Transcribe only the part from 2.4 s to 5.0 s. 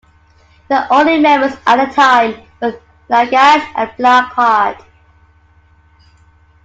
were Nagash and Blackheart.